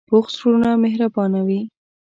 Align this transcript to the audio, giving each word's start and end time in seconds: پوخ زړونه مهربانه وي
پوخ 0.09 0.25
زړونه 0.37 0.69
مهربانه 0.83 1.39
وي 1.47 1.59